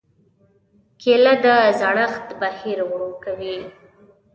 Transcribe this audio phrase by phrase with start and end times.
[1.01, 1.45] کېله د
[1.79, 3.57] زړښت بهیر ورو کوي.